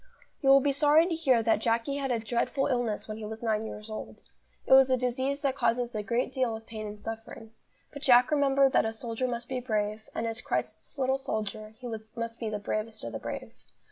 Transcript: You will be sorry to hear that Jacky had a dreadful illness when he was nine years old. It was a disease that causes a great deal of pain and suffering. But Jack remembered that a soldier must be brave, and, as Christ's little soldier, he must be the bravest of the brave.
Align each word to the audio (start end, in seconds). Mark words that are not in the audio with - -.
You 0.41 0.49
will 0.49 0.61
be 0.61 0.71
sorry 0.71 1.05
to 1.05 1.13
hear 1.13 1.43
that 1.43 1.59
Jacky 1.59 1.97
had 1.97 2.09
a 2.11 2.17
dreadful 2.17 2.65
illness 2.65 3.07
when 3.07 3.17
he 3.17 3.25
was 3.27 3.43
nine 3.43 3.67
years 3.67 3.87
old. 3.87 4.23
It 4.65 4.73
was 4.73 4.89
a 4.89 4.97
disease 4.97 5.43
that 5.43 5.55
causes 5.55 5.93
a 5.93 6.01
great 6.01 6.31
deal 6.31 6.55
of 6.55 6.65
pain 6.65 6.87
and 6.87 6.99
suffering. 6.99 7.51
But 7.93 8.01
Jack 8.01 8.31
remembered 8.31 8.73
that 8.73 8.83
a 8.83 8.93
soldier 8.93 9.27
must 9.27 9.47
be 9.47 9.59
brave, 9.59 10.09
and, 10.15 10.25
as 10.25 10.41
Christ's 10.41 10.97
little 10.97 11.19
soldier, 11.19 11.75
he 11.77 11.85
must 11.87 12.39
be 12.39 12.49
the 12.49 12.57
bravest 12.57 13.03
of 13.03 13.11
the 13.11 13.19
brave. 13.19 13.53